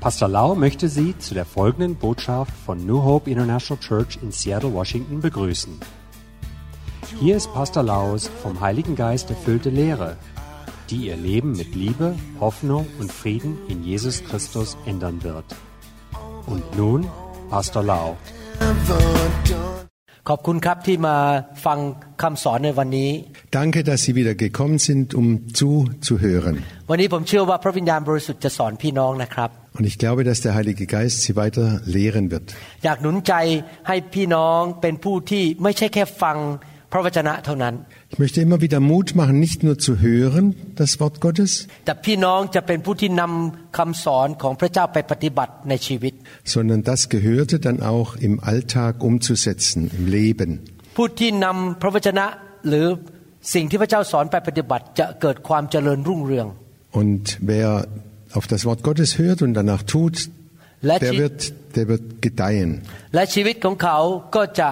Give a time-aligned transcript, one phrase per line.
[0.00, 4.72] Pastor Lau möchte Sie zu der folgenden Botschaft von New Hope International Church in Seattle,
[4.74, 5.80] Washington begrüßen.
[7.20, 10.16] Hier ist Pastor Laus vom Heiligen Geist erfüllte Lehre,
[10.90, 15.46] die Ihr Leben mit Liebe, Hoffnung und Frieden in Jesus Christus ändern wird.
[16.46, 17.06] Und nun
[17.50, 18.16] Pastor Lau.
[20.28, 21.16] ขอบคุณครับที่มา
[21.66, 21.78] ฟัง
[22.22, 23.10] คำสอนในวันนี้
[23.58, 25.26] Danke, dass Sie wieder gekommen sind, um
[25.58, 26.56] zuzuhören.
[26.90, 32.46] วันนี้ผมเชื่อว่าพระวิญญาณบริสุทธิ์จะสอนพี่น้องนะครับ Und ich glaube, dass der Heilige Geist Sie weiter lehren wird.
[32.84, 33.34] อยากหนุนใจ
[33.88, 36.38] ให้พี่น้องเป็นผู้ที่ไม่ใช่แค่ฟัง
[36.92, 37.74] พระวจนะเท่านั้น
[38.12, 40.44] Ich möchte immer wieder Mut machen, nicht nur zu hören,
[40.80, 41.50] das Wort Gottes,
[41.86, 46.12] แต่พี่น้องจะเป็นผู้ที่นำคำสอนของพระเจ้าไปปฏิบัติในชีวิต
[46.54, 50.50] sondern das Gehörte dann auch im Alltag umzusetzen, im Leben.
[50.96, 52.26] ผู้ที่นำพระวจนะ
[52.68, 52.86] หรือ
[53.54, 56.46] สิ่งที่พระเจ้าสอนไปปฏิบัติ จะเกิดความเจริญรุ่งเรือง
[57.02, 57.68] Und wer
[58.36, 60.16] auf das Wort Gottes hört und danach tut,
[60.86, 61.38] และ der ชี wird,
[61.76, 62.70] der wird gedeihen.
[63.14, 63.98] และชีวิตของเขา
[64.36, 64.68] ก็จะ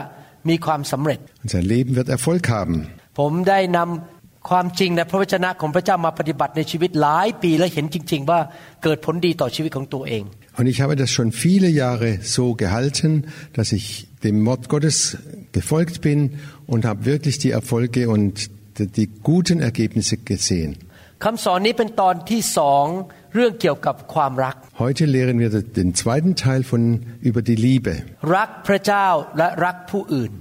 [0.48, 2.76] มีความสำเร็จ Und sein Leben wird Erfolg haben.
[3.20, 8.40] ผมได้นำความจริงในพระวจนะของพระเจ้ามาปฏิบัติในชีวิตหลายปีและเห็นจริง ๆ ว่า
[8.82, 10.24] เกิดผลดีต่อชีวิตของตัวเอง
[10.58, 13.10] Und ich habe das schon viele Jahre so gehalten,
[13.56, 13.84] dass ich
[14.26, 14.96] dem Wort Gottes
[15.58, 16.18] gefolgt bin
[16.72, 20.70] und habe wirklich die Erfolge und die, die guten Ergebnisse gesehen.
[21.24, 22.86] คำสอนนี้เป็นตอนที่สอง
[23.36, 24.54] เรื่องเกี่ยวกับความรัก
[24.84, 26.82] Heute lehren wir den zweiten Teil von
[27.28, 27.92] über die Liebe.
[28.36, 29.06] รักพระเจ้า
[29.38, 30.32] และรักผู้อื่น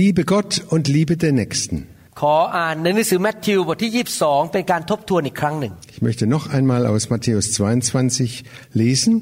[0.00, 1.76] Liebe Gott und Liebe den Nächsten.
[2.20, 9.14] ขออ่านในหนังสือแมทธิวบทที่ 22 เป็นการทบทวนอีกครั้งหนึ่ง Ich möchte noch einmal aus Matthäus 22 lesen,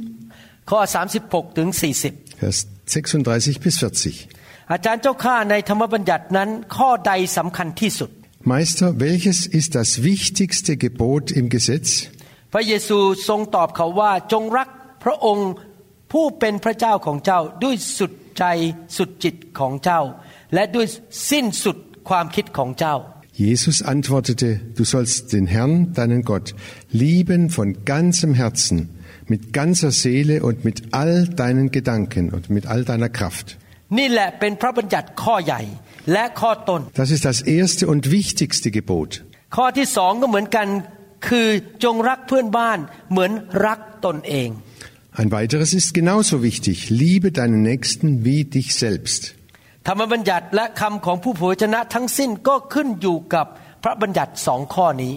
[0.71, 0.81] ข้อ
[1.19, 1.69] 36ถึง
[2.07, 2.59] 40 Vers
[2.95, 4.73] 36 bis 40.
[4.73, 8.11] อาจารย์เจ้าข้าในธรรมบัญญัตินั้นข้อใดสำคัญที่สุด
[8.55, 11.89] Meister, welches ist das wichtigste Gebot im Gesetz?
[12.54, 14.70] พระเยซูทรงตอบเขาว่าจงรัก
[15.04, 15.52] พระองค์
[16.12, 18.44] ผู้เป็นพระเจ้าของเจ้าด้วยสุดใจ
[18.98, 20.02] สุดจิตของเจ้า
[20.54, 20.88] และด้วย
[21.30, 21.78] สิ้นสุด
[22.10, 22.96] ความคิดของเจ้า
[23.48, 26.56] Jesus antwortete, du sollst den Herrn, deinen Gott,
[26.92, 28.78] lieben von ganzem Herzen,
[29.28, 33.48] mit ganzer Seele und mit all deinen Gedanken und mit all deiner Kraft.
[33.98, 35.62] นี่แหละเป็นพระบัญญัติข้อใหญ่
[36.14, 39.10] และข้อต้น Das ist das erste und wichtigste Gebot.
[41.27, 42.79] ข้อที่สองก็เหมือนกัน คือจงรักเพื่อนบ้าน
[43.11, 43.33] เหมือน
[43.67, 44.49] รักตนเอง
[45.21, 46.77] Ein weiteres ist genauso wichtig.
[46.89, 49.23] Liebe deinen Nächsten wie dich selbst.
[49.89, 53.47] ธรรมบัญญัติและคำของผู้เผยชนะทั้งสิ้นก็ขึ้นอยู่กับ
[53.85, 55.15] พระบัญญัติสองข้อนี้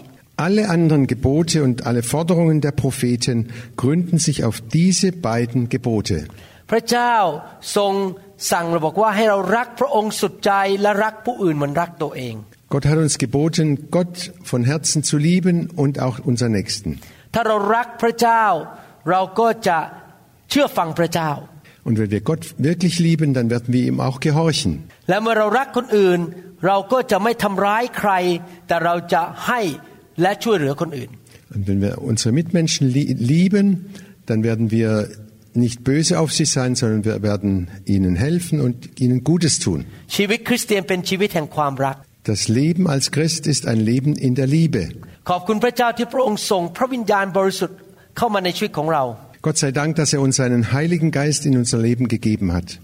[0.48, 3.38] Alle anderen Gebote und alle Forderungen der Propheten
[3.82, 6.18] gründen sich auf diese beiden Gebote.
[6.72, 7.16] พระเจ้า
[7.76, 7.94] ทรง
[8.52, 10.52] สั่งเราบอกว่าให้เรารักพระองค์สุดใจ
[10.82, 12.36] และรักผู้อื่นเหมือนรักตัวเอง
[12.71, 17.01] Gott hat uns geboten, Gott von Herzen zu lieben und auch unseren Nächsten.
[21.83, 24.85] Und wenn wir Gott wirklich lieben, dann werden wir ihm auch gehorchen.
[31.53, 33.87] Und wenn wir unsere Mitmenschen lieben,
[34.27, 35.09] dann werden wir
[35.55, 39.87] nicht böse auf sie sein, sondern wir werden ihnen helfen und ihnen Gutes tun.
[42.25, 44.91] Das Leben als Christ ist ein Leben in der Liebe.
[49.43, 52.79] Gott sei Dank, dass er uns seinen Heiligen Geist in unser Leben gegeben hat.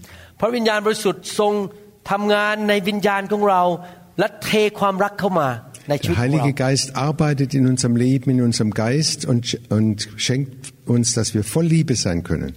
[5.87, 11.33] Der Heilige Geist arbeitet in unserem Leben, in unserem Geist und, und schenkt uns, dass
[11.33, 12.55] wir voll Liebe sein können.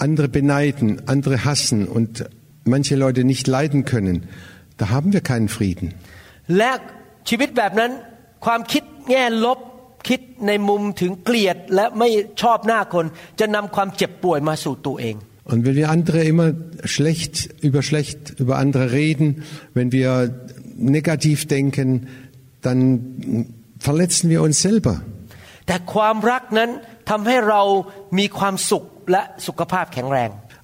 [0.05, 2.11] andere beneiden, andere hassen und
[2.65, 4.27] manche Leute nicht leiden können,
[4.77, 5.87] da haben wir keinen Frieden.
[6.57, 6.71] และ
[7.29, 7.91] ชีวิตแบบนั้น
[8.45, 9.59] ความคิดแง่ลบ
[10.07, 12.09] คิดในมุมถึงเกลียดและไม่
[12.41, 13.05] ชอบหน้าคน
[13.39, 15.17] จะนำความเจ็บป่วยมาสู่ตัวเอง
[15.51, 16.49] Und wenn wir andere immer
[16.95, 17.35] schlecht
[17.67, 19.27] über schlecht über andere reden,
[19.73, 20.09] wenn wir
[20.77, 21.87] negativ denken,
[22.61, 22.79] dann
[23.79, 24.95] verletzen wir uns selber.
[25.67, 25.69] แ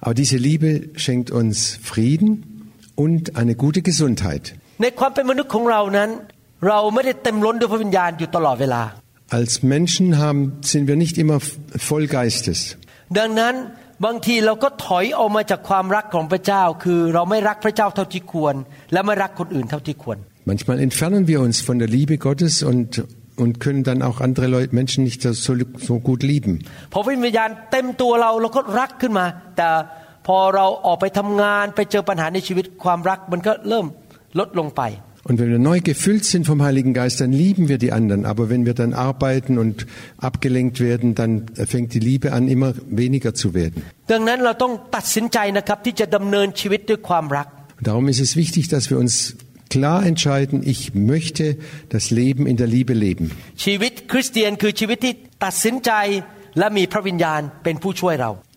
[0.00, 0.70] รง Aber diese Liebe
[1.04, 1.56] schenkt uns
[1.90, 2.30] Frieden
[3.04, 4.44] und eine gute Gesundheit.
[4.82, 6.10] ในความเป็นมนุษย์ของเรานั้น
[6.68, 8.82] เราไม่ได้เต็มล้นด้วยพระวิญญาณอยู่ตลอดเวลา
[9.40, 10.40] Als Menschen haben,
[10.72, 11.38] sind wir nicht immer
[11.88, 12.60] voll Geistes.
[13.18, 13.54] ดังนั้น
[14.04, 18.54] บางทีเราก็ถอยออกมาจากความรักของพระเจ้า คือเราไม่รักพระเจ้าเท่าที่ควร
[18.92, 20.18] และไม่รักคนอื่นเท่าที่ควร
[20.50, 22.88] Manchmal entfernen wir uns von der Liebe Gottes und,
[23.36, 25.32] und können dann auch andere Leute, Menschen nicht so,
[25.88, 26.54] so gut lieben.
[26.92, 29.26] พอพระวิญญาณเต็มตัวเราเราก็รักขึ้นมา
[29.56, 29.68] แต่
[30.26, 33.86] พอเราออกไปทำงานไปเจอปัญหาในชีวิตความรักมันก็เริ่ม
[34.38, 34.82] ลดลงไป
[35.28, 38.24] Und wenn wir neu gefüllt sind vom Heiligen Geist, dann lieben wir die anderen.
[38.24, 39.84] Aber wenn wir dann arbeiten und
[40.18, 43.78] abgelenkt werden, dann fängt die Liebe an, immer weniger zu werden.
[44.12, 47.46] ดังนั้นเราต้องตัดสินใจนะครับที่จะดำเนินชีวิตด้วยความรัก
[47.78, 49.14] Und darum ist es wichtig, dass wir uns
[49.71, 51.57] klar entscheiden, ich möchte
[51.89, 53.31] das Leben in der Liebe leben.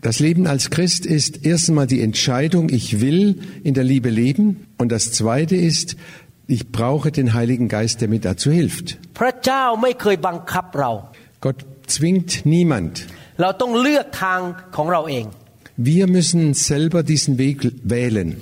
[0.01, 4.67] Das Leben als Christ ist erstmal die Entscheidung, ich will in der Liebe leben.
[4.77, 5.95] Und das Zweite ist,
[6.47, 8.97] ich brauche den Heiligen Geist, der mir dazu hilft.
[11.39, 13.07] Gott zwingt niemand.
[15.77, 18.41] Wir müssen selber diesen Weg wählen.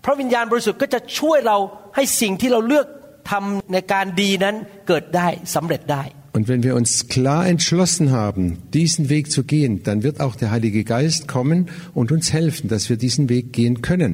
[0.00, 1.58] แล้วเมื่อเราเลือกแล้ว พระวิญญาณบริสุทธิ์ก็จะช่วยเรา
[1.96, 2.86] ให้สิ่งที่เราเลือก
[3.30, 4.54] ทำในการดีนั้น
[4.88, 6.04] เกิดได้สำเร็จได้
[6.36, 8.42] Und wenn wir uns klar entschlossen haben,
[8.74, 11.58] diesen Weg zu gehen, dann wird auch der Heilige Geist kommen
[11.94, 14.12] und uns helfen, dass wir diesen Weg gehen können.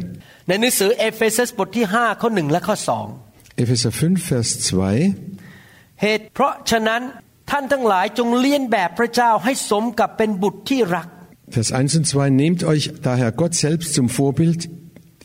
[0.49, 2.77] ในหนังสือเอเฟซัสบทที่5ข้อ1และข้อ
[3.19, 6.03] 2 Epheser 5, Vers 2.
[6.03, 7.03] เหตุเพราะฉะนั้น
[7.51, 11.09] ท่านทั้งหลายจงเลียนแบบพระเจ้าให้สมกับเป็นบุตรที่รัก
[11.57, 12.31] Vers 1 und 2.
[12.43, 14.61] Nehmt euch daher Gott selbst zum Vorbild.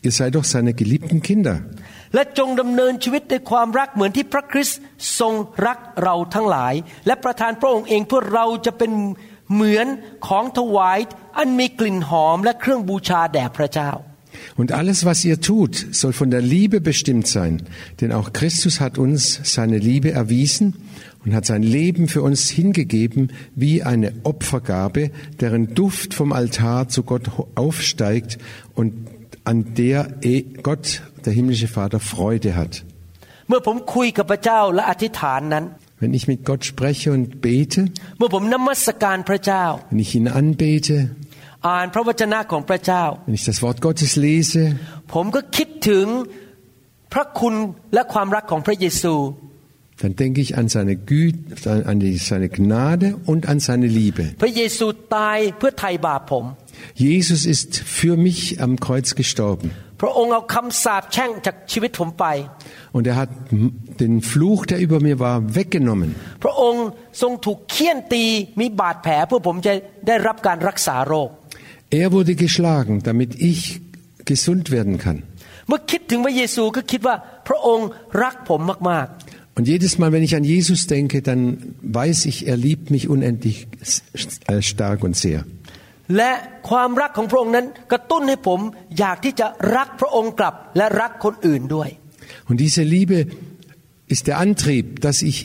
[0.02, 1.56] Ihr seid doch seine geliebten Kinder.
[2.14, 4.80] และจงดำเนินชีวิตด้วยความรักเหมือนที่พระคริสต์
[5.18, 5.34] ทรง
[5.66, 6.74] รักเราทั้งหลาย
[7.06, 8.90] และประทานพระองค์เองเพื่อเราจะเป็น
[9.54, 9.86] เหมือน
[10.26, 10.98] ของถวาย
[11.38, 13.92] อันมีกลิ่นหอมและเครื่องบูชาแด่พระเจ้า
[14.56, 17.62] Und alles, was ihr tut, soll von der Liebe bestimmt sein.
[18.00, 20.76] Denn auch Christus hat uns seine Liebe erwiesen
[21.24, 25.10] und hat sein Leben für uns hingegeben wie eine Opfergabe,
[25.40, 28.38] deren Duft vom Altar zu Gott aufsteigt
[28.74, 28.92] und
[29.43, 32.83] an der eh, Gott, der himmlische Vater, Freude hat.
[35.99, 37.85] Wenn ich mit Gott spreche und bete,
[39.89, 41.09] wenn ich ihn anbete,
[43.25, 44.77] wenn ich das Wort Gottes lese,
[50.01, 54.33] dann denke ich an seine, Güte, an seine Gnade und an seine Liebe.
[56.82, 59.68] พระเยซูตายเพื่อไถ่บาปผม Jesus ist für mich am Kreuz gestorben
[60.00, 62.26] พระองค์เอาคำสาปแช่งจากชีวิตผมไป
[62.96, 63.30] und er hat
[64.02, 66.10] den Fluch, der über mir war, weggenommen.
[66.44, 66.86] พระองค์
[67.22, 68.24] ทรงถูกเคี่ยนตี
[68.60, 69.72] มีบาดแผลเพื่อผมจะ
[70.06, 71.30] ได้รับการรักษาโรค
[72.02, 73.60] Er wurde geschlagen, damit ich
[74.32, 75.18] gesund werden kann.
[75.68, 77.16] เมื่อคิดถึงพระเยซูก็คิดว่า
[77.48, 77.88] พระองค์
[78.22, 78.60] รักผม
[78.90, 79.08] มาก
[79.56, 83.66] Und jedes Mal, wenn ich an Jesus denke, dann weiß ich, er liebt mich unendlich
[84.46, 85.40] äh, stark und sehr.
[86.12, 86.30] ๆ และ
[86.68, 88.60] ความรักของพระองค์นั้นกระตุ้นให้ผม
[88.98, 91.90] อยากที่จะรักพระองค์กลับและรักคนอื่นด้วย
[92.48, 93.18] Und diese Liebe
[94.14, 95.38] ist der Antrieb, dass ich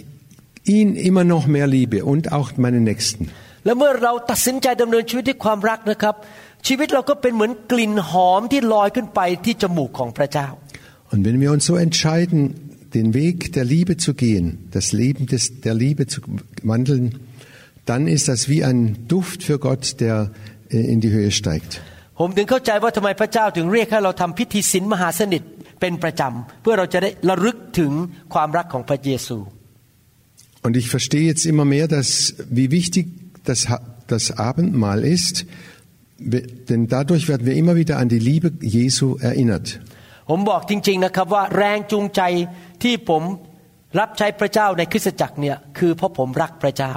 [0.77, 3.23] ihn immer noch mehr liebe und auch meine Nächsten.
[3.65, 6.15] และเมื่อเราตัดสินใจดำเนินชีวิตด้วยความรักนะครับ
[6.67, 10.49] ชีวิตเราก็เป็นเหมือนกลิ่นหอมที่ลอยขึ้นไปที่จมูกของพระเจ้า
[11.11, 12.39] Und wenn wir uns so entscheiden,
[12.93, 16.21] den Weg der Liebe zu gehen, das Leben des, der Liebe zu
[16.63, 17.19] wandeln,
[17.85, 20.23] dann ist das wie ein Duft für Gott, der äh,
[20.93, 21.71] in die Höhe steigt.
[22.19, 25.43] ผมถึงเข้าใจว่าทำไมพระเจ้าถึงเรียกให้เราทำพิธีศีลมหาสนิท
[25.81, 27.91] เป็นประจำเพื่อเราจะได้ระลึกถึง
[28.33, 29.37] ความรักของพระเยซู
[30.65, 32.09] Und ich verstehe jetzt immer mehr, dass,
[32.59, 33.05] wie wichtig
[33.49, 33.81] das, Ha-
[34.13, 35.35] das Abendmahl ist,
[36.33, 39.67] We- denn dadurch werden wir immer wieder an die Liebe Jesu erinnert.
[40.29, 42.21] ผมบอกจริงๆนะครับว่าแรงจูงใจ
[42.83, 43.23] ที่ผม
[43.99, 46.93] รับใช้พระเจ้าในคริสตจักรเนี่ยคือเพราะผมรักพระเจ้า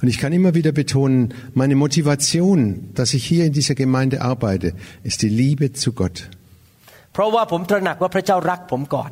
[0.00, 4.74] Und ich kann immer wieder betonen, meine Motivation, dass ich hier in dieser Gemeinde arbeite,
[5.02, 6.28] ist die Liebe zu Gott.
[7.12, 9.10] เพราะว่าผมตระหนักว่าพระเจ้ารักผมก่อน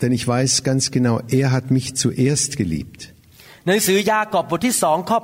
[0.00, 3.00] Denn ich weiß ganz genau, er hat mich zuerst geliebt.
[3.66, 5.18] หนังสือยากอบบทที่สองข้อ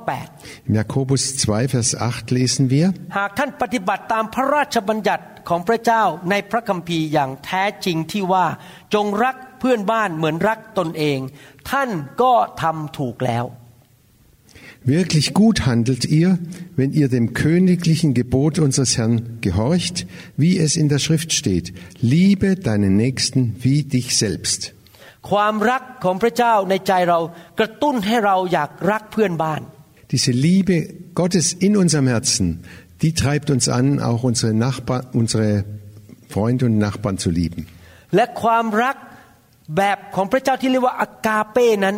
[0.67, 8.45] Im Jakobus 2, Vers 8 lesen wir, 8 หากท่านปฏิบัติตามพระราชบัญญัติของพระเจ้าในพระคัมภีร์อย่างแท้จริงที่ว่า
[8.93, 11.19] จงรักเพื่อนบ้านเหมือนรักตนเอง
[11.71, 11.89] ท่าน
[12.21, 13.45] ก็ทำถูกแล้ว
[14.83, 16.37] Wirklich gut handelt ihr,
[16.75, 20.05] wenn ihr dem königlichen Gebot unseres Herrn gehorcht,
[20.37, 21.73] wie es in der Schrift steht.
[21.99, 24.73] Liebe deinen Nächsten wie dich selbst.
[25.29, 27.19] ความรักของพระเจ้าในใจเรา
[27.59, 29.61] กระตุ้นให้เราอยากรักเพื่อนบ้าน
[30.13, 30.75] Diese Liebe
[31.19, 32.45] Gottes in unserem Herzen,
[33.01, 35.49] die treibt uns an, auch unsere Nachbarn, unsere
[36.33, 37.61] Freunde und Nachbarn zu lieben.
[38.15, 38.95] และความรัก
[39.77, 41.95] แบบของพระเจ้าที่เรียกว่าอากาเป้นั้น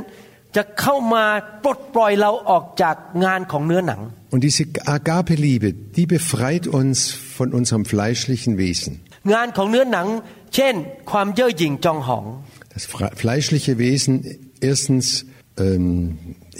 [0.56, 1.26] จะเข้ามา
[1.64, 2.96] ปลดปล่อยเราออกจาก
[3.26, 4.02] งานของเนื้อหนัง
[4.34, 4.64] Und diese
[4.98, 6.98] Agape-Liebe, die befreit uns
[7.38, 8.92] von unserem fleischlichen Wesen.
[9.34, 10.08] งานของเนื้อหนัง
[10.56, 10.74] เช่น
[11.12, 12.26] ความเย่อหยิ่งจองหอง
[12.76, 14.14] Das fre- fleischliche Wesen,
[14.72, 15.06] erstens,
[15.66, 15.86] ähm,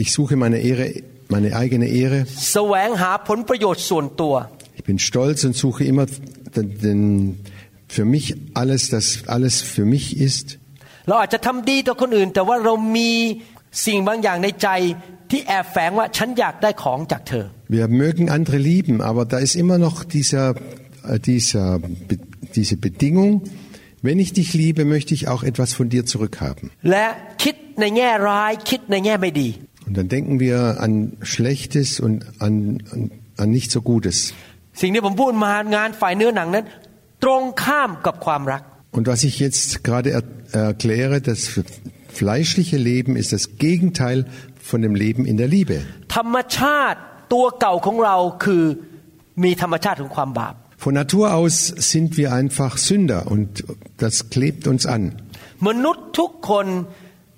[0.04, 0.86] ich suche meine Ehre,
[1.36, 2.20] meine eigene Ehre.
[2.54, 4.34] แสวงหาผลประโยชน์ส่วนตัว
[4.80, 6.06] Ich bin stolz und suche immer
[6.56, 7.02] den, den,
[7.96, 8.26] für mich
[8.62, 10.48] alles, das alles für mich ist.
[11.08, 13.12] เราอาจจะทำดีต่อคนอื่น แต่ว่าเรามี
[13.86, 14.70] สิ่งบางอย่างในใจ
[15.32, 17.46] ที่แอบแฝงว่าฉันอยากได้ของจากเธอ
[17.78, 20.46] Wir mögen andere lieben, aber da ist immer noch dieser,
[21.12, 21.68] äh, dieser,
[22.10, 22.20] Be-
[22.58, 23.32] diese Bedingung,
[24.08, 26.66] wenn ich dich liebe, möchte ich auch etwas von dir zurückhaben.
[26.92, 27.06] และ
[27.44, 29.50] คิดในแง่ร้าย คิดในแง่ไม่ดี
[29.88, 30.94] Und dann denken wir an
[31.34, 32.54] Schlechtes und an,
[32.94, 33.02] an,
[33.42, 34.18] an nicht so Gutes.
[34.82, 36.66] สิ่งที่ผมพูดมางานฝ่ายเนื้อหนังนั้น
[37.24, 38.62] ตรงข้ามกับความรัก
[38.98, 40.24] Und was ich jetzt gerade er,
[40.70, 41.40] erkläre, das
[42.20, 44.26] fleischliche Leben ist das Gegenteil
[44.70, 45.78] von dem Leben in der Liebe.
[46.16, 47.00] ธรรมชาติ
[47.34, 48.64] ตัวเก่าของเราคือ
[49.44, 51.56] มีธรรมชาติของความบาป Von Natur aus
[51.92, 53.50] sind wir einfach Sünder und
[54.04, 55.04] das klebt uns an.
[55.68, 56.68] มนุษย์ทุกคน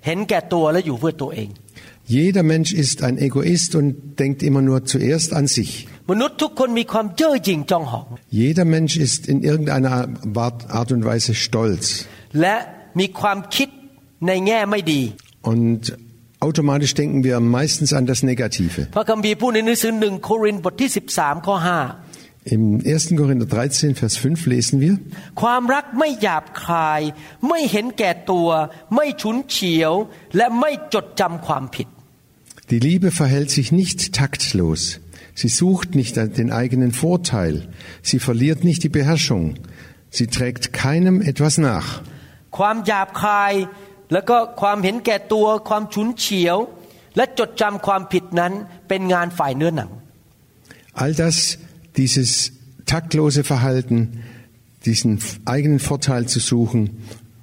[0.06, 1.50] เห็นแก่ตัวและอยู่เพื่อตัวเอง
[2.18, 5.70] Jeder Mensch ist ein Egoist und denkt immer nur zuerst an sich.
[6.10, 8.06] มนุษย์ทุกคนมีความเย่อหยิ่งจองหอง
[8.40, 9.92] Jeder Mensch ist in irgendeiner
[10.46, 11.84] Art Art und Weise stolz
[12.40, 12.56] และ
[12.98, 13.68] มีความคิด
[14.26, 15.02] ในแง่ไม่ดี
[15.52, 15.80] und
[16.46, 18.74] automatisch denken wir meistens an das Negative.
[18.96, 21.56] พระคัมภีร์พูดในหนังสือหนึ่งโครินธ์บทที่ 13 ข้อ
[22.54, 23.18] Im 1.
[23.18, 27.00] Korinther 13, Vers 5 lesen wir, 5 ความรักไม่หยาบคาย
[27.48, 28.48] ไม่เห็นแก่ตัว
[28.94, 29.92] ไม่ฉุนเฉียว
[30.36, 31.88] และไม่จดจำความผิด
[32.72, 34.80] Die Liebe verhält sich nicht taktlos.
[35.40, 37.54] Sie sucht nicht den eigenen Vorteil.
[38.08, 39.44] Sie verliert nicht die Beherrschung.
[40.16, 41.88] Sie trägt keinem etwas nach.
[42.58, 43.52] ความหยาบคาย
[44.12, 46.56] แล้วก็ความเห็นแก่ตัว ความฉุนเฉียว
[47.16, 48.52] และจดจำความผิดนั้น
[48.88, 49.90] เป็นงานฝ่ายเนื้อหนัง
[51.02, 51.36] All das,
[52.00, 52.30] dieses
[52.92, 53.98] taktlose Verhalten,
[54.88, 55.12] diesen
[55.54, 56.80] eigenen Vorteil zu suchen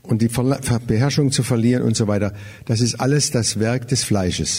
[0.10, 0.60] und die Verla-
[0.92, 2.34] Beherrschung zu verlieren und so weiter,
[2.66, 4.52] das ist alles das Werk des Fleisches.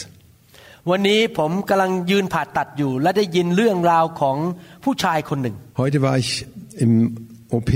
[0.91, 4.37] วันนี้ผมกำลังยืนผ่าตัดอยู่ และได้ยินเรื่องราวของ
[4.85, 6.31] ผู้ชายคนหนึ่ง Heute war ich
[6.85, 6.93] im
[7.57, 7.71] OP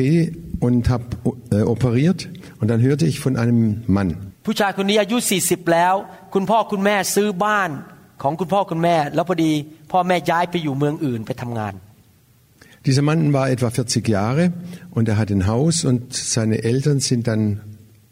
[0.67, 1.05] und habe
[1.57, 2.21] äh, operiert
[2.61, 3.61] und dann hörte ich von einem
[3.97, 4.11] Mann.
[4.47, 5.95] ผู้ชายคนนี้อายุ 40 แล้ว
[6.35, 7.71] คุณพ่อคุณแม่ซื้อบ้าน
[8.23, 9.53] ของคุณพ่อคุณแม่ แล้วพอดี
[9.93, 11.75] พ่อแม่ย้ายไปอยู่เมืองอื่นไปทำงาน
[12.87, 14.45] Dieser Mann war etwa 40 Jahre
[14.97, 17.43] und er hat ein Haus und seine Eltern sind dann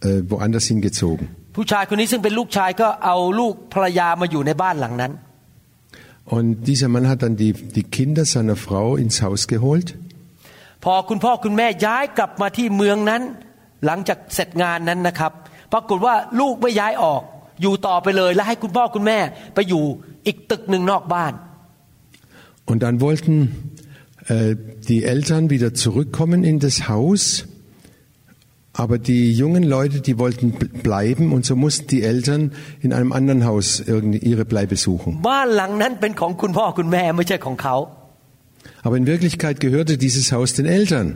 [0.08, 1.24] äh, woanders hingezogen.
[1.56, 5.12] ผู้ชายคนนี้ซึ่งเป็นลูกชายก็เอาลูกภรรยามาอยู่ในบ้านหลังนั้น
[6.36, 9.88] Und dieser Mann hat dann die, die Kinder seiner Frau ins Haus geholt.
[10.84, 13.22] พอคุณพ่อคุณแม่ย้ายกลับมาที่เมืองนั้น
[13.86, 15.32] หลังจากเสร็จงานนั้นนะครับ
[15.72, 17.22] ปรากฏว่าลูกไม่ย้ายออก
[17.62, 19.18] อยู่ต่อไปเลย และให้คุณพ่อคุณแม่
[19.54, 19.84] ไปอยู่
[20.26, 21.32] อีกตึกหนึ่งนอกบ้าน
[22.70, 23.34] Und dann wollten
[24.28, 24.54] äh,
[24.90, 27.22] die Eltern wieder zurückkommen in das Haus.
[28.82, 33.10] Aber die jungen Leute, die wollten b- bleiben und so mussten die Eltern in einem
[33.18, 35.10] anderen Haus irgendwie ihre Bleibe suchen.
[35.28, 37.76] บ้านหลังนั้นเป็นของคุณพ่อคุณแม่ไม่ใช่ของเขา
[38.84, 41.06] Aber in Wirklichkeit gehörte dieses Haus den Eltern.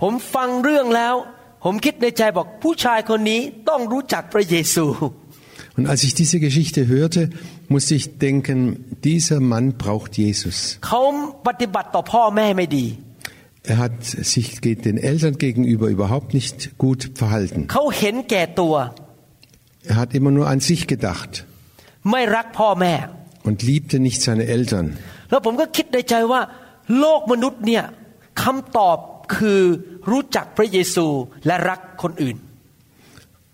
[0.00, 1.14] ผมฟังเรื่องแล้ว
[1.64, 4.86] ผมคิดในใจบอกผู้ชายคนนี้ต้องรู้จักพระเยซู
[5.78, 7.30] Und als ich diese Geschichte hörte,
[7.74, 8.58] musste ich denken,
[9.10, 10.56] dieser Mann braucht Jesus.
[10.88, 11.00] เขา
[11.46, 12.86] ปฏิบัติต่อพ่อแม่ไม่ดี
[13.72, 13.96] Er hat
[14.34, 17.60] sich ge- den Eltern gegenüber überhaupt nicht gut verhalten.
[17.72, 18.74] เขาเห็นแก่ตัว
[19.90, 21.30] Er hat immer nur an sich gedacht
[22.10, 22.94] ไม่รักพ่อแม่
[23.48, 24.86] und liebte nicht seine Eltern.
[25.30, 26.40] แล้วผมก็คิดในใจว่า
[26.98, 27.84] โลกมนุษย์เนี่ย
[28.42, 28.98] คำตอบ
[29.36, 29.62] คือ
[30.10, 31.06] รู้จักพระเยซู
[31.46, 32.38] และรักคนอื่น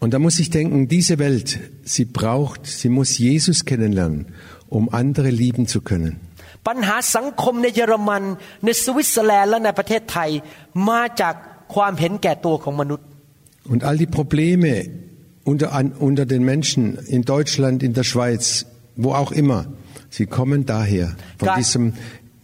[0.02, 1.48] Und da muss ich denken, diese Welt,
[1.94, 4.20] sie braucht, sie muss Jesus kennenlernen,
[4.68, 6.12] um andere lieben zu können.
[6.68, 8.22] ปัญหาสังคมในเยอรมัน
[8.64, 10.30] ในสวิตเซอร์แลนด์และในประเทศไทย
[10.90, 11.34] มาจาก
[11.74, 13.06] ความเห็นแก่ตัวของมนุษย์
[13.72, 14.70] Und all die Probleme
[15.50, 16.82] unter, an, unter den Menschen
[17.16, 18.42] in Deutschland, in der Schweiz,
[19.04, 19.60] wo auch immer,
[20.16, 21.06] sie kommen daher,
[21.40, 21.84] von Ga- diesem,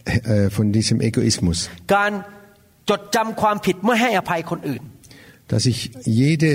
[0.04, 1.58] äh, von diesem Egoismus.
[1.94, 2.12] การ
[2.90, 4.82] จดจำความผิดไม่ให้อภัยคนอื่น
[5.52, 5.80] Dass ich
[6.22, 6.50] jede,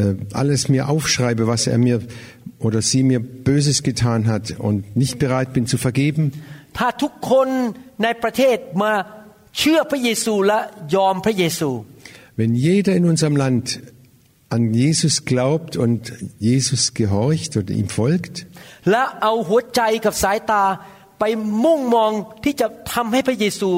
[0.00, 1.98] äh, alles mir aufschreibe, was er mir
[2.66, 6.24] oder sie mir Böses getan hat und nicht bereit bin zu vergeben.
[6.78, 7.48] ถ้าทุกคน
[8.02, 8.92] ในประเทศมา
[9.58, 10.58] เชื่อพระเยซูและ
[10.94, 11.70] ยอมพระเยซู
[12.40, 13.66] Wenn jeder in unserem Land
[14.54, 16.00] an Jesus glaubt und
[16.48, 18.34] Jesus gehorcht oder ihm folgt
[18.90, 20.64] และเอาหัวใจกับสายตา
[21.18, 21.24] ไป
[21.64, 22.12] มุ่งมอง
[22.44, 23.70] ที่จะทำให้พระเยซู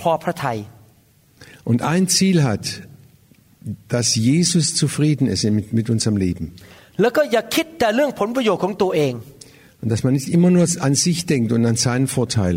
[0.00, 0.58] พอพระทัย
[1.68, 2.64] und ein Ziel hat,
[3.88, 6.46] dass Jesus zufrieden ist mit, mit unserem Leben.
[7.00, 9.14] แล้วก็อย่าคิดแต่เรื่องผลประโยชน์ของตัวเอง
[9.82, 12.56] Und dass man nicht immer nur an sich denkt und an seinen Vorteil.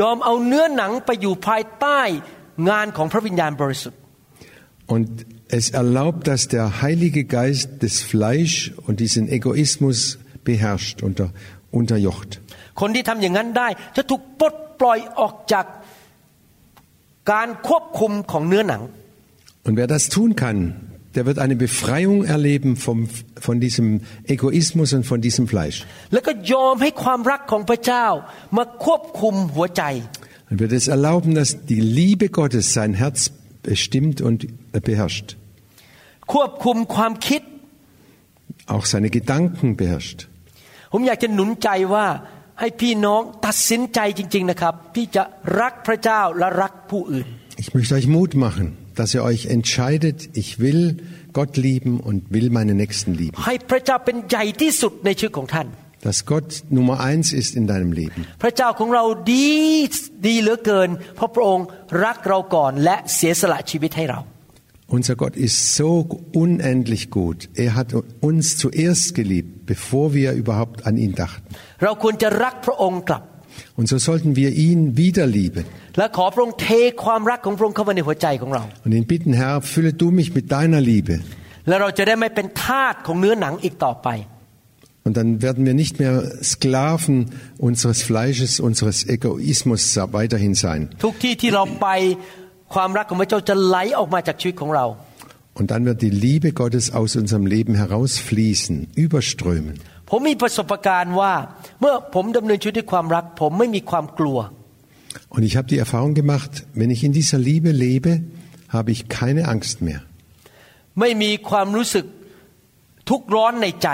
[0.00, 2.00] ยอมเอาเนื้อหนังไปอยู่ภายใต้
[2.70, 4.00] งานของพระวิญญาณบริสุทธิ์
[4.94, 5.08] Und
[5.58, 11.26] es erlaubt, dass der Heilige Geist das Fleisch und diesen Egoismus beherrscht, unter,
[11.78, 12.30] unterjocht.
[12.80, 15.66] คนที่ทำอย่างนั้นได้จะถูกปลดปล่อยออกจาก
[17.32, 18.82] การควบคุมของเนื้อหนัง
[19.66, 20.58] Und wer das tun kann,
[21.14, 23.08] der wird eine Befreiung erleben vom,
[23.46, 25.78] von diesem Egoismus und von diesem Fleisch.
[26.12, 28.06] แล้วก็ยอมให้ความรักของพระเจ้า
[28.56, 29.82] มาควบคุมหัวใจ
[30.50, 33.16] Und wird es erlauben, dass die Liebe Gottes sein Herz
[33.70, 34.38] bestimmt und
[34.88, 35.28] beherrscht.
[36.32, 37.42] ควบคุมความคิด
[38.74, 40.18] Auch seine Gedanken beherrscht.
[40.92, 42.06] ผมอยากจะหนุนใจว่า
[42.65, 45.23] ให้พี่น้องตัดสินใจจริง ๆนะครับที่จะ
[45.59, 47.27] รักพระเจ้าและรักผู้อื่น
[47.63, 48.67] Ich möchte euch Mut machen,
[48.99, 50.83] dass ihr euch entscheidet, ich will
[51.37, 53.35] Gott lieben und will meine Nächsten lieben.
[53.45, 55.67] ให้พระเจ้าเป็นใหญ่ที่สุดในชีวิตของท่าน
[56.07, 58.21] Dass Gott Nummer eins ist in deinem Leben.
[64.93, 67.49] Unser Gott ist so unendlich gut.
[67.55, 71.47] Er hat uns zuerst geliebt, bevor wir überhaupt an ihn dachten.
[73.75, 75.65] Und so sollten wir ihn wieder lieben.
[78.85, 81.21] Und ihn bitten, Herr, fülle du mich mit deiner Liebe.
[85.05, 90.89] Und dann werden wir nicht mehr Sklaven unseres Fleisches, unseres Egoismus weiterhin sein.
[92.72, 94.86] ทุกที่ที่เราไปความรักของพระเจ้าจะไหลออกมาจากชีวิตของเรา
[95.60, 98.74] Und dann wird die Liebe Gottes aus unserem Leben herausfließen,
[99.04, 99.74] überströmen.
[100.10, 101.32] ผมมีประสบการณ์ว่า
[101.80, 104.38] เมื่อผมดำเนินชีวิตด้วยความรัก ผมไม่มีความกลัว
[105.34, 108.10] Und ich habe die Erfahrung gemacht, wenn ich in dieser Liebe lebe,
[108.76, 110.00] habe ich keine Angst mehr.
[111.00, 112.06] ไม่มีความรู้สึก
[113.10, 113.88] ทุกข์ร้อนในใจ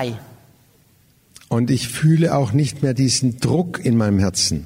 [1.54, 4.56] Und ich fühle auch nicht mehr diesen Druck in meinem Herzen.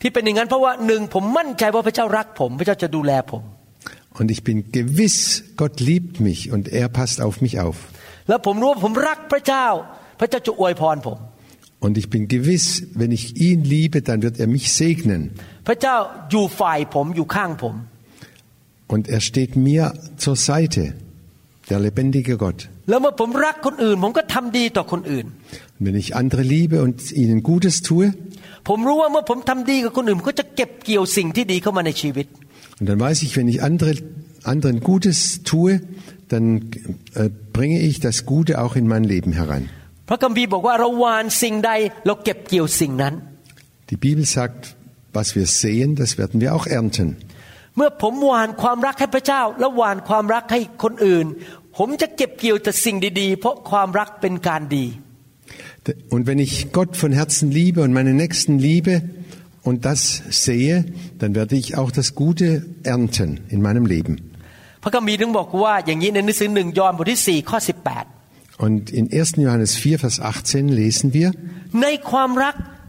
[0.00, 3.42] ที่เป็นอย่างนั้นเพราะว่าหนึ่งผมมั่นใจว่าพระเจ้ารักผม พระเจ้าจะดูแลผม
[4.18, 7.76] Und ich bin gewiss, Gott liebt mich und er passt auf mich auf.
[8.28, 9.66] แล้วผมรู้ว่าผมรักพระเจ้า
[10.20, 11.18] พระเจ้าจะอวยพรผม
[11.84, 12.66] Und ich bin gewiss,
[13.00, 15.22] wenn ich ihn liebe, dann wird er mich segnen.
[15.66, 15.96] พระเจ้า
[16.30, 17.74] อยู่ฝ่ายผมอยู่ข้างผม
[18.92, 19.82] Und er steht mir
[20.24, 20.82] zur Seite,
[21.69, 22.69] der lebendige Gott.
[25.79, 28.13] Wenn ich andere liebe und ihnen Gutes tue,
[32.79, 33.93] und dann weiß ich, wenn ich andere,
[34.43, 35.81] anderen Gutes tue,
[36.27, 36.71] dann
[37.15, 39.69] äh, bringe ich das Gute auch in mein Leben herein.
[43.89, 44.75] Die Bibel sagt,
[45.13, 47.17] was wir sehen, das werden wir auch ernten.
[47.78, 51.26] เมื่อผมหวานความรักให้พระเจ้า และหวานความรักให้คนอื่น
[51.76, 54.86] ผมจะเก็บเกี่ยวแต่สิ่งดีๆ เพราะความรักเป็นการดี
[56.14, 58.94] Und wenn ich Gott von Herzen liebe und meine Nächsten liebe
[59.68, 60.00] und das
[60.46, 60.86] sehe,
[61.20, 62.46] dann werde ich auch das Gute
[62.84, 64.14] ernten in meinem Leben.
[64.82, 67.58] พระคัมภีร์ถึงบอกว่าอย่างนี้ในหนังสือหนึ่งยอห์นบทที่ 4 ข้อ
[68.66, 69.42] Und in 1.
[69.44, 71.32] Johannes 4, Vers 18 lesen wir,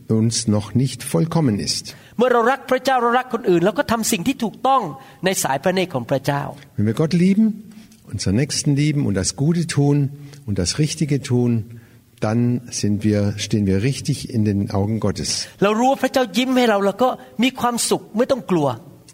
[0.15, 1.95] uns noch nicht vollkommen ist.
[6.77, 7.71] Wenn wir Gott lieben,
[8.11, 10.09] unseren Nächsten lieben und das Gute tun
[10.45, 11.81] und das Richtige tun,
[12.19, 15.47] dann sind wir, stehen wir richtig in den Augen Gottes.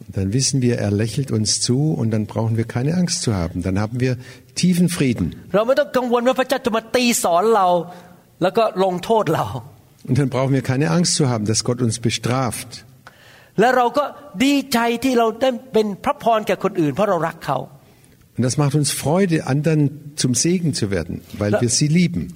[0.09, 3.63] Dann wissen wir, er lächelt uns zu und dann brauchen wir keine Angst zu haben.
[3.63, 4.17] Dann haben wir
[4.55, 5.35] tiefen Frieden.
[10.05, 12.85] Und dann brauchen wir keine Angst zu haben, dass Gott uns bestraft.
[18.37, 22.35] Und das macht uns Freude, anderen zum Segen zu werden, weil wir sie lieben.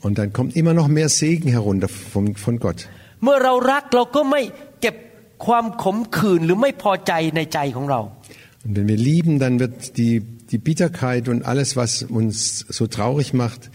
[0.00, 2.88] Und dann kommt immer noch mehr Segen herunter von, von Gott.
[8.64, 13.34] Und wenn wir lieben, dann wird die, die Bitterkeit und alles, was uns so traurig
[13.34, 13.70] macht,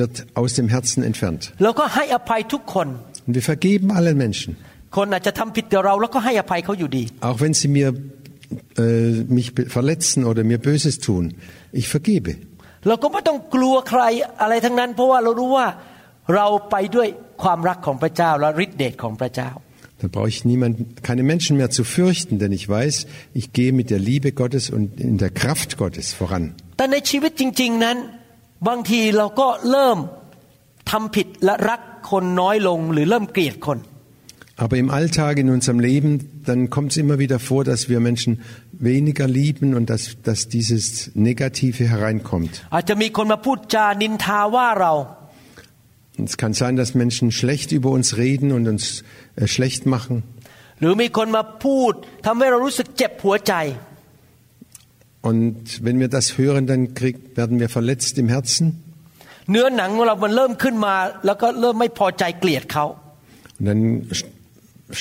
[0.00, 1.40] wird aus dem Herzen entfernt.
[1.64, 2.88] เราก็ให้อภัยทุกคน
[3.26, 4.50] Und wir vergeben allen Menschen.
[4.96, 7.88] คนอาจจะทำผิดกับเราแล้วก็ให้อภัยเขาอยู่ดี Auch wenn sie mir,
[8.84, 11.24] äh, mich be- verletzen oder mir Böses tun.
[11.80, 12.32] Ich vergebe.
[12.88, 14.02] เราก็ไม่ต้องกลัวใคร
[14.40, 15.66] อะไรทั้งนั้น เพราะว่าเรารู้ว่า
[16.34, 17.08] เราไปด้วย
[17.42, 19.50] ความรักของพระเจ้าและฤทธิเดชของพระเจ้า
[20.00, 22.94] Dann brauche ich niemanden, keine Menschen mehr zu fürchten, denn ich weiß,
[23.40, 26.44] ich gehe mit der Liebe Gottes und in der Kraft Gottes voran.
[26.76, 27.96] แต่ในชีวิตจริง ๆนั้น
[28.68, 29.98] บางทีเราก็เริ่ม
[30.90, 33.80] ทำผิดและรักคนน้อยลงหรือเริ่มเกลียดคน
[34.58, 38.40] Aber im Alltag, in unserem Leben, dann kommt es immer wieder vor, dass wir Menschen
[38.72, 42.52] weniger lieben und dass, dass dieses Negative hereinkommt.
[42.74, 44.92] อาจจะมีคนมาพูดจานินทาว่าเรา
[46.28, 49.04] Es kann sein, dass Menschen schlecht über uns reden und uns
[49.36, 50.16] äh, schlecht machen.
[50.80, 50.84] ห
[55.22, 58.66] Und wenn wir das hören, dann krieg, werden wir verletzt im Herzen.
[59.50, 60.94] เนื้อหนังของเรามันเริ่มขึ้นมา
[61.26, 62.84] แล้วก็เริ่มไม่พอใจเกลียดเขา
[63.58, 63.82] Und dann
[64.18, 64.26] st-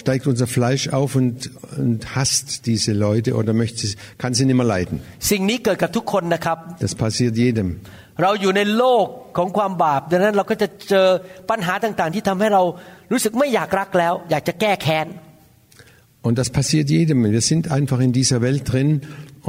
[0.01, 1.37] steigt unser Fleisch auf und,
[1.83, 4.95] und hasst diese Leute oder möchte, sie- kann sie nicht mehr leiden.
[5.31, 7.67] สิ่งนี้เกิดกับทุกคนนะครับ Das passiert jedem.
[8.21, 9.05] เราอยู่ในโลก
[9.37, 11.07] ของความบาปดังนั้นเราก็จะเจอ
[11.49, 12.63] ปัญหาต่างๆ ที่ทำให้เรา
[13.11, 15.07] รู้สึกไม่อยากรักแล้ว อยากจะแก้แค้น
[16.27, 17.17] Und das passiert jedem.
[17.37, 18.89] Wir sind einfach in dieser Welt drin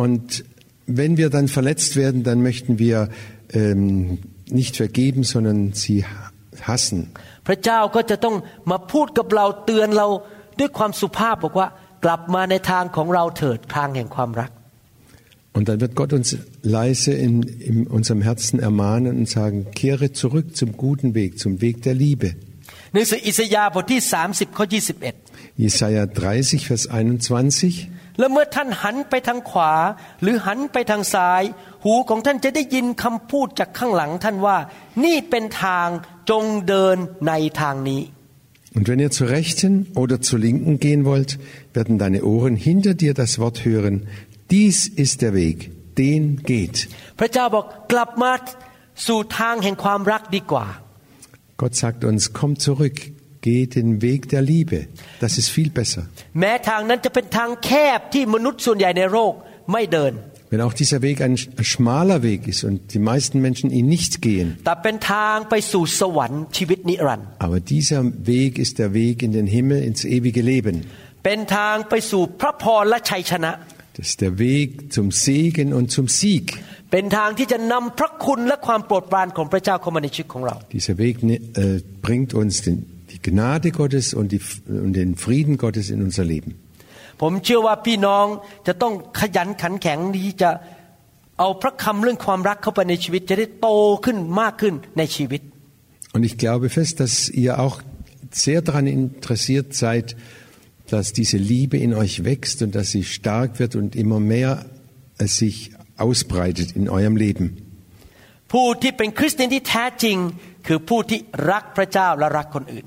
[0.04, 0.44] und
[0.90, 3.08] wenn wir dann verletzt werden, dann möchten wir
[3.52, 4.18] ähm,
[4.50, 6.04] nicht vergeben, sondern sie
[6.60, 7.00] hassen.
[7.46, 8.36] พระเจ้าก็จะต้อง
[8.70, 10.06] มาพูดกับเราเตือนเรา
[10.60, 11.68] ด้วยความสุภาพบอกว่า
[12.04, 14.50] กลับมาในทางของเราเถิดทางแห่งความรัก
[15.56, 17.34] Und dann wird Gott uns leise in,
[17.70, 22.28] in unserem Herzen ermahnen und sagen, kehre zurück zum guten Weg, zum Weg der Liebe.
[22.92, 25.26] หนังสืออิสยาห์บทที่ 30ข้อ21
[25.64, 27.88] Jesaja 30, Vers 21.
[28.17, 29.73] และเมื่อท่านหันไปทางขวา
[30.21, 31.43] หรือหันไปทางซ้าย
[31.83, 34.57] หูของท่านจะได้ยินคำพูดจากข้างหลังท่านว่า
[35.03, 35.87] นี่เป็นทาง
[36.29, 36.97] จงเดิน
[37.27, 38.01] ในทางนี้
[38.75, 41.39] Und wenn ihr zur Rechten oder zur Linken gehen wollt,
[41.73, 44.07] werden deine Ohren hinter dir das Wort hören,
[44.49, 45.57] dies ist der Weg,
[45.97, 46.21] den
[46.51, 46.77] geht.
[47.19, 48.31] พระเจ้าบอกกลับมา
[49.07, 50.67] สู่ทางแห่งความรักดีกว่า
[51.61, 52.97] Gott sagt uns, komm zurück,
[53.46, 54.78] geh den Weg der Liebe.
[55.24, 56.02] Das ist viel besser.
[56.40, 59.32] แม้ทางนั้นจะเป็นทางแคบที่มนุษย์ส่วนใหญ่ในโลก
[59.72, 60.14] ไม่เดิน
[60.52, 61.36] Wenn auch dieser Weg ein
[61.72, 68.00] schmaler Weg ist und die meisten Menschen ihn nicht gehen, แต่เป็นทางไปสู่สวรรค์ชีวิตนิรันดร์ aber dieser
[68.32, 70.76] Weg ist der Weg in den Himmel, ins ewige Leben.
[71.24, 73.52] เป็นทางไปสู่พระพรและชัยชนะ
[73.96, 76.46] Das ist der Weg zum Segen und zum Sieg.
[76.92, 85.56] เป็นทางที่จะนำพระคุณและความโปรดปรานของพระเจ้าเข้ามาในชีวิตของเรา Dieser Weg äh, bringt uns den, die Gnade Gottes und, die, und den Frieden
[85.56, 86.50] Gottes in unser Leben.
[87.22, 88.26] ผมเชื่อว่าพี่น้อง
[88.66, 90.50] จะต้องขยันขันแข็งที่จะ
[91.38, 93.68] เอาพระคำเรื่องความรักเข้าไปในชีวิต จะได้โต
[94.04, 95.40] ขึ้นมากขึ้นในชีวิต
[96.14, 97.76] Und ich glaube fest, dass ihr auch
[98.30, 100.16] sehr daran interessiert seid,
[100.92, 104.64] dass diese Liebe in euch wächst und dass sie stark wird und immer mehr
[105.18, 105.56] äh, sich
[105.98, 107.46] ausbreitet in eurem Leben.
[108.52, 110.16] ผู้ที่เป็นคริสเตียนที่แท้จริง
[110.66, 112.86] คือผู้ที่รักพระเจ้าและรักคนอื่น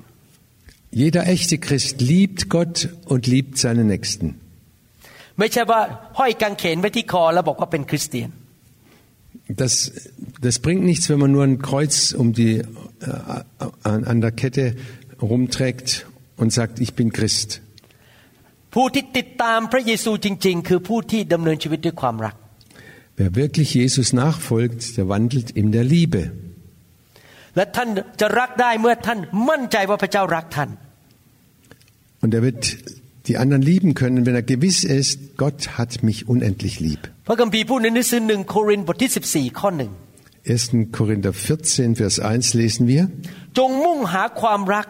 [0.94, 4.26] Jeder echte Christ liebt Gott und liebt seine Nächsten.
[5.38, 5.80] ไม่ใช่ว่า
[6.18, 8.30] ห้อยกางเขนไว้ที่คอแล้วบอกว่าเป็นคริสเตียน
[9.62, 9.74] Das,
[10.46, 12.64] das bringt nichts, wenn man nur ein Kreuz um die, äh,
[13.90, 14.64] an, an der Kette
[15.30, 16.06] rumträgt
[16.36, 17.50] und sagt, ich bin Christ.
[18.74, 22.34] ผู้ที่ติดตามพระเยซูจริง ๆ คือผู้ที่ดำเนินชีวิตด้วยความรัก
[23.20, 26.22] Wer wirklich Jesus nachfolgt, der wandelt in der Liebe.
[32.24, 32.62] Und er wird
[33.28, 37.02] die anderen lieben können, wenn er gewiss ist, Gott hat mich unendlich lieb.
[37.28, 39.92] พระคัมภีร์พูดในหนังสือหนึ่งโครินธ์บทที่ 14 ข้อหนึ่ง
[40.44, 40.98] 1.
[40.98, 43.02] Korinther 14, Vers 1 lesen wir.
[43.58, 44.86] จงมุ่งหาความรัก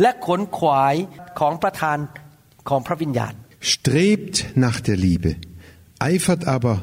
[0.00, 0.94] และขนขวาย
[1.38, 1.98] ของประธาน
[2.68, 3.34] ของพระวิญญาณ
[3.72, 5.30] Strebt nach der Liebe,
[6.10, 6.74] eifert aber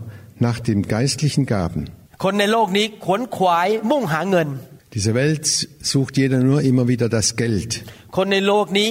[0.47, 1.82] nach den geistlichen Gaben.
[2.23, 4.49] คนในโลกนี้ขวนขวายมุ่งหาเงิน
[4.95, 5.45] Diese Welt
[5.91, 7.71] sucht jeder nur immer wieder das Geld.
[8.15, 8.89] คนในโลกนี้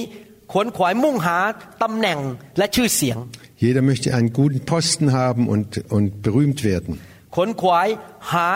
[0.53, 1.39] ขวนขวายมุ่งหา
[1.83, 2.19] ตำแหน่ง
[2.59, 3.19] และชื่อเสียง
[3.65, 6.93] Jeder möchte einen guten Posten haben und, und berühmt werden.
[7.35, 7.89] ขวนขวาย
[8.33, 8.51] หา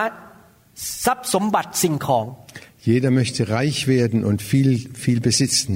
[1.05, 2.25] ทรัพย์สมบัติสิ่งของ
[2.89, 4.69] Jeder möchte reich werden und viel,
[5.03, 5.73] viel besitzen.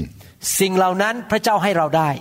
[0.59, 2.11] สิ่งเหล่านั้นพระเจ้าให้เราได้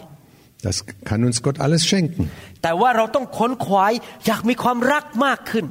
[0.67, 0.77] Das
[1.09, 2.25] kann uns Gott alles schenken.
[2.63, 3.93] แต่ว่าเราต้องขวนขวาย
[4.27, 5.67] อยากมีความรักมากขึ้น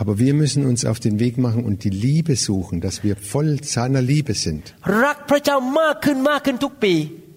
[0.00, 3.64] Aber wir müssen uns auf den Weg machen und die Liebe suchen, dass wir voll
[3.64, 4.74] seiner Liebe sind.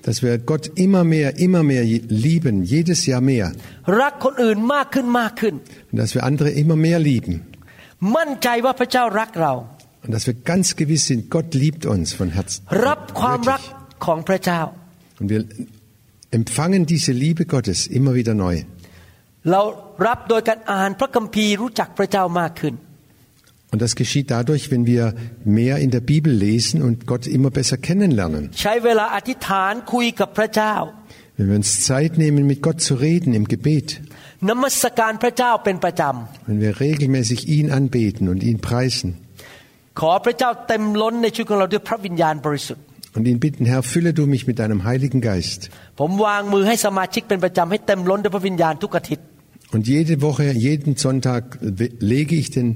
[0.03, 3.47] รักพระเจ้ามากขึ้นมากขึ้นทุกปี Dass wir Gott immer mehr, immer mehr lieben, jedes Jahr mehr.
[4.01, 5.53] รักคนอื่นมากขึ้นมากขึ้น
[5.91, 7.33] Und dass wir andere immer mehr lieben.
[8.17, 9.53] มั่นใจว่าพระเจ้ารักเรา
[10.03, 12.59] Und dass wir ganz gewiss sind, Gott liebt uns von Herzen.
[12.87, 14.03] รับความรัก Wirklich.
[14.05, 14.61] ของพระเจ้า
[15.19, 15.41] Und wir
[16.39, 18.55] empfangen diese Liebe Gottes immer wieder neu.
[19.51, 19.61] เรา
[20.07, 22.73] รับโดยการอ่านพระคัมภีร์รู้จักพระเจ้ามากขึ้น
[23.73, 25.13] Und das geschieht dadurch, wenn wir
[25.45, 28.43] mehr in der Bibel lesen und Gott immer besser kennenlernen.
[28.61, 30.73] ใช้เวลาอธิษฐานคุยกับพระเจ้า
[31.37, 33.87] Wenn wir uns Zeit nehmen, mit Gott zu reden im Gebet.
[34.49, 36.03] นมัสการพระเจ้าเป็นประจ
[36.47, 39.09] Wenn wir regelmäßig ihn anbeten und ihn preisen
[39.55, 42.83] ำขอพระเจ้าเต็มล้นในชีวิตของเราด้วยพระวิญญาณบริสุทธิ์
[43.15, 45.61] und ihn bitten, Herr, fülle du mich mit deinem Heiligen Geist.
[45.99, 49.25] ผมวางมือให้สมาชิกเป็นประจำให้เต็มล้นด้วยพระวิญญาณทุกอาทิตย์
[49.75, 52.67] Und jede Woche, jeden Sonntag we- lege ich den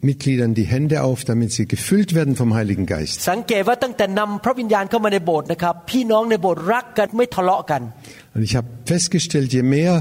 [0.00, 3.16] Mitgliedern die Hände auf, damit sie gefüllt werden vom Heiligen Geist.
[3.30, 7.82] สังเกตว่าตั้งแต่นำพระวิญญาณเข้ามาในโบสถ์นะครับพี่น้องในโบสถ์รักกันไม่ทะเลาะกัน
[8.34, 9.92] Und ich habe festgestellt, je mehr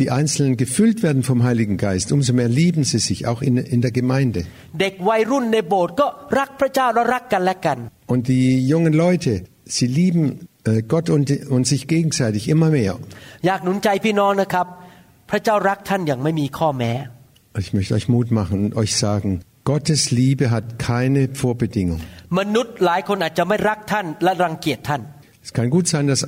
[0.00, 3.80] die Einzelnen gefüllt werden vom Heiligen Geist, umso mehr lieben sie sich, auch in, in
[3.86, 4.40] der Gemeinde.
[4.80, 6.06] เด็กวัยรุ่นในโบสถ์ก็
[6.38, 7.78] รักพระเจ้าและรักกันและกัน
[8.12, 9.32] Und die jungen Leute,
[9.76, 10.24] sie lieben
[10.64, 12.94] äh, Gott und, und sich gegenseitig immer mehr.
[13.46, 14.66] อยากหนุนใจพี่น้องนะครับ
[15.30, 16.92] พระเจ้ารักท่านอย่างไม่มีข้อแม้
[17.54, 19.30] Und ich möchte euch Mut machen und euch sagen,
[19.72, 22.00] Gottes Liebe hat keine Vorbedingung.
[22.38, 25.02] มนุษย์หลายคนอาจจะไม่รักท่านและรังเกียจท่าน
[25.46, 26.20] Es kann gut sein, dass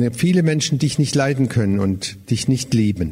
[0.00, 3.08] ne, viele Menschen dich nicht leiden können und dich nicht lieben.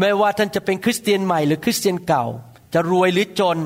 [0.00, 2.24] ไม่ว่าท่านจะเป็นคริสเตียนใหม่หรือคริสเตียนเก่า
[2.74, 3.58] จะรวยหรือจน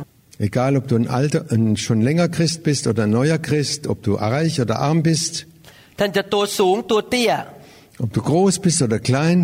[0.48, 3.98] Egal, ob du ein alter, ein schon länger Christ bist oder ein neuer Christ, ob
[4.06, 5.32] du reich oder arm bist,
[5.98, 7.32] ท่านจะตัวสูงตัวเตี้ย
[8.04, 9.38] ob du groß bist oder klein,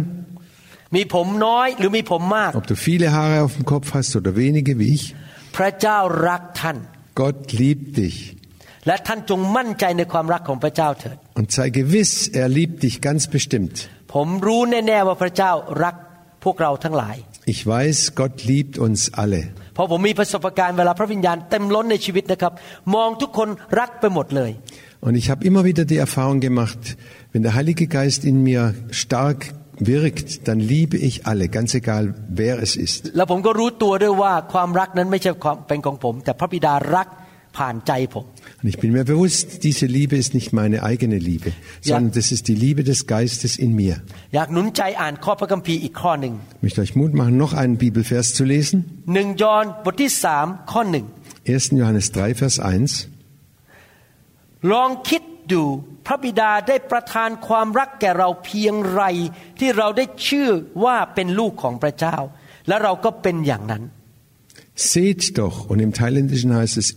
[2.58, 5.04] ob du viele Haare auf dem Kopf hast oder wenige wie ich,
[5.56, 6.76] พระเจ้ารักท่าน
[7.20, 8.16] Gott liebt dich.
[8.86, 13.74] และท่านจงมั่นใจในความรักของพระเจ้าเถิด Und sei gewiss, er liebt dich ganz bestimmt.
[14.14, 15.52] ผมรู้แน่ๆว่าพระเจ้า
[15.84, 15.94] รัก
[16.44, 17.16] พวกเราทั้งหลาย
[17.54, 19.42] Ich weiß, Gott liebt uns alle.
[19.74, 22.52] เพราะผมมีประสบการณ์เวลาพระวิญญาณเต็มล้นในชีวิตนะครับ
[22.94, 23.48] มองทุกคน
[23.80, 24.52] รักไปหมดเลย
[25.06, 26.80] Und ich habe immer wieder die Erfahrung gemacht,
[27.32, 29.38] wenn der Heilige Geist in mir stark
[29.80, 32.04] wirkt, dann liebe ich alle, ganz egal
[32.40, 33.00] wer es ist.
[33.16, 37.08] แล้วผมก็รู้ตัวด้วยว่าความรักนั้นไม่ใช่ความเป็นของผม แต่พระบิดารัก
[37.58, 38.24] ผ่านใจผม
[38.62, 41.56] Und ich bin mir bewusst, diese Liebe ist nicht meine eigene Liebe, Ja.
[41.90, 43.94] sondern das ist die Liebe des Geistes in mir.
[44.34, 48.76] อยากหนุนใจอ่านข้อพระคัมภีร์อีกข้อหนึ่ง Ich möchte euch Mut machen, noch einen Bibelvers zu lesen.
[49.14, 51.04] หนึ่งยอห์นบทที่สามข้อหนึ่ง
[51.46, 51.78] 1.
[51.80, 52.66] Johannes 3, Vers 1.
[54.72, 55.62] ลองคิด ดู
[56.06, 59.02] พระบิดาได้ประทานความรักแก่เราเพียงไร
[59.58, 60.50] ที่เราได้ชื่อ
[60.84, 62.16] ว่าเป็นลูกของพระเจ้า
[62.68, 63.84] และเราก็เป็นอย่างนั้น
[64.94, 66.88] Seht doch, und im Thailändischen heißt es,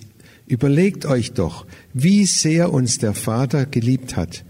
[0.56, 4.44] überlegt euch doch, wie sehr uns der Vater geliebt hat.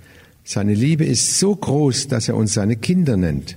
[0.43, 3.47] Seine Liebe ist so groß, dass er uns seine Kinder nennt.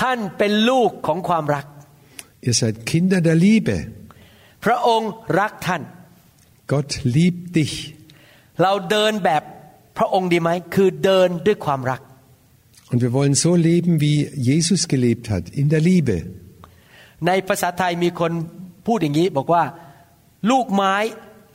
[0.00, 1.66] ท่านเป็นลูกของความรัก
[2.48, 3.76] Ihr seid Kinder der Liebe.
[4.64, 5.82] พระองค์รักท่าน
[6.72, 7.74] Gott liebt dich.
[8.62, 9.42] เราเดินแบบ
[9.98, 12.00] พระองค์ดีไหม คือเดินด้วยความรัก
[12.92, 14.18] Und wir wollen so leben, wie
[14.50, 16.16] Jesus gelebt hat, in der Liebe.
[17.26, 18.32] ในภาษาไทยมีคน
[18.86, 19.64] พูดอย่างนี้บอกว่า
[20.50, 20.94] ลูกไม้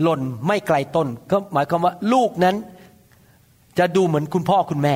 [0.01, 2.55] หล่นไม่ไกลต้น ก็หมายความว่าลูกนั้น
[3.79, 4.95] จะดูเหมือนคุณพ่อคุณแม่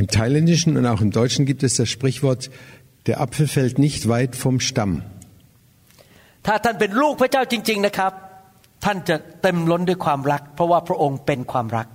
[0.00, 2.42] Im Thailändischen und auch im Deutschen gibt es das Sprichwort,
[3.06, 4.92] der Apfel fällt nicht weit vom Stamm.
[6.46, 8.12] ถ้าท่านเป็นลูกพระเจ้าจริง ๆนะครับ
[8.84, 11.86] ท่านจะเต็มล้นด้วยความรัก เพราะว่าพระองค์เป็นความรัก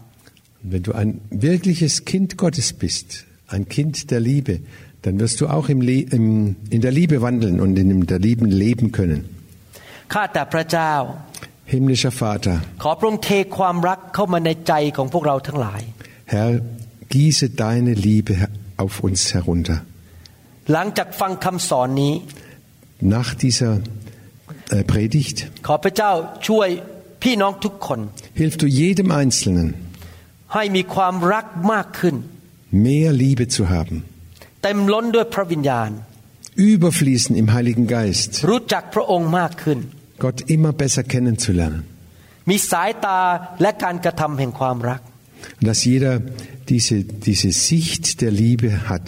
[0.64, 1.12] Und wenn du ein
[1.50, 3.08] wirkliches Kind Gottes bist,
[3.56, 4.54] ein Kind der Liebe,
[5.04, 8.46] dann wirst du auch im Le im, in der Liebe wandeln und in der Liebe
[8.46, 9.22] leben können.
[10.14, 10.94] ข้าแต่พระเจ้า
[11.74, 15.82] Himmlischer Vater, ขอพระองค์เทความรักเข้ามาในใจของพวกเราทั้งหลาย
[16.34, 16.52] Herr,
[17.14, 18.34] gieße deine Liebe
[18.84, 19.78] auf uns herunter.
[20.74, 22.14] หลังจากฟังคำสอนนี้
[23.16, 23.72] Nach dieser
[24.76, 26.12] äh, Predigt ขอพระเจ้า
[26.48, 26.70] ช่วย
[27.24, 28.00] พี่น้องทุกคน
[28.42, 29.70] hilf du jedem Einzelnen,
[30.54, 32.16] ให้มีความรักมากขึ้น
[32.88, 33.98] mehr Liebe zu haben,
[34.64, 35.90] เต็มล้นด้วยพระวิญญาณ
[36.72, 39.80] überfließen im Heiligen Geist, รู้จักพระองค์มากขึ้น
[40.24, 41.82] Gott immer besser kennenzulernen.
[42.50, 43.20] มีสายตา
[43.62, 45.02] และการกระทำแห่งความรัก
[45.58, 46.14] Und dass jeder
[46.72, 49.06] diese, diese Sicht der Liebe hat.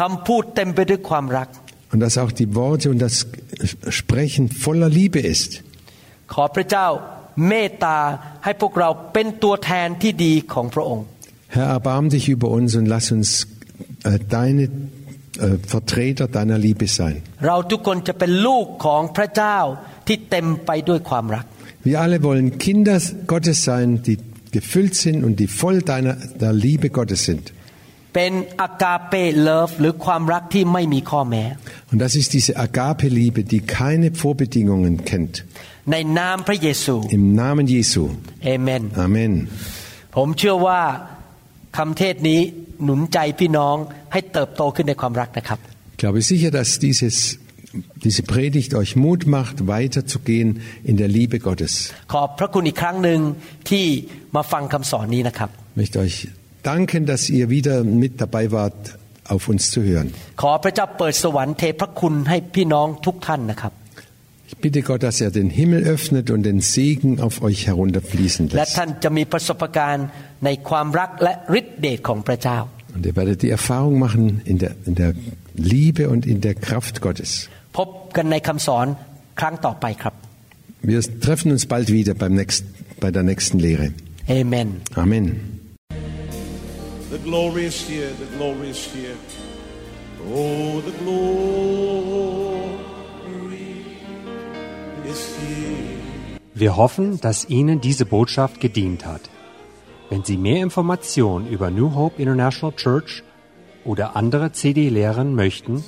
[0.00, 1.48] คำพูดเต็มไปด้วยความรัก
[1.92, 3.26] Und dass auch die Worte und das
[3.88, 5.50] Sprechen voller Liebe ist.
[6.34, 6.86] ขอพระเจ้า
[7.48, 7.98] เมตตา
[8.44, 11.04] ให้พวกเราเป็นตัวแทนที่ดีของพระองค์
[11.54, 13.28] Herr, erbarm dich über uns und lass uns
[14.04, 14.68] äh, deine äh,
[15.74, 17.16] Vertreter deiner Liebe sein.
[17.46, 19.58] เราทุกคนจะเป็นลูกของพระเจ้า
[20.06, 21.44] ที่เต็มไปด้วยความรัก
[21.88, 22.98] Wir alle wollen Kinder
[23.32, 24.16] Gottes sein, die
[24.56, 27.44] gefüllt sind und die voll deiner der Liebe Gottes sind.
[28.14, 31.44] เป็นอากาเปเลิฟหรือความรักที่ไม่มีข้อแม้
[31.90, 35.34] Und das ist diese Agape-Liebe, die keine Vorbedingungen kennt.
[35.92, 38.02] ในนามพระเยซู Im Namen Jesu.
[38.44, 39.32] เอเมน Amen.
[40.16, 40.80] ผมเชื่อว่า
[41.76, 42.40] คำเทศนี้
[42.84, 43.76] หนุนใจพี่น้อง
[44.12, 45.58] ให้เติบโตขึ้นในความรักนะครับ
[45.94, 47.16] Ich glaube sicher, dass dieses
[48.06, 50.48] diese Predigt euch Mut macht, weiterzugehen
[50.90, 51.72] in der Liebe Gottes.
[52.12, 53.20] ขอบพระคุณอีกครั้งหนึ่ง
[53.70, 53.84] ที่
[54.36, 56.16] มาฟังคำสอนนี้นะครับ Ich möchte euch
[56.63, 58.97] danken, dass ihr wieder mit dabei wart,
[59.27, 60.13] auf uns zu hören.
[64.47, 68.77] Ich bitte Gott, dass er den Himmel öffnet und den Segen auf euch herunterfließen lässt.
[72.95, 75.15] Und ihr werdet die Erfahrung machen in der, in der
[75.55, 77.49] Liebe und in der Kraft Gottes.
[80.81, 82.67] Wir treffen uns bald wieder beim nächsten,
[82.99, 83.93] bei der nächsten Lehre.
[84.27, 84.81] Amen.
[84.95, 85.62] Amen.
[87.13, 89.15] The glory is here, the glory is here.
[90.33, 91.45] Oh, the glory
[95.05, 96.39] is here.
[96.55, 99.29] Wir hoffen, dass Ihnen diese Botschaft gedient hat.
[100.09, 103.21] Wenn Sie mehr Informationen über New Hope International Church
[103.85, 105.83] oder andere CD-Lehren möchten,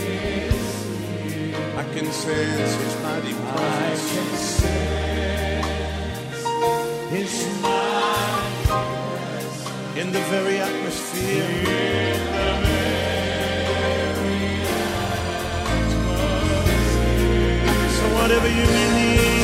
[0.00, 0.68] is
[1.28, 1.56] here.
[1.76, 3.84] I can sense His mighty presence.
[3.84, 5.68] I can sense
[7.12, 9.60] His mighty presence
[10.00, 12.16] in the very atmosphere.
[12.16, 12.27] So
[18.38, 19.37] whatever you need.